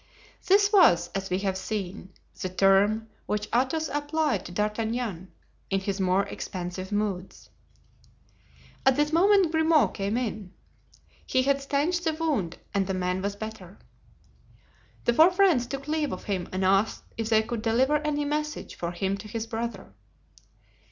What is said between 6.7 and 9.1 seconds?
moods. At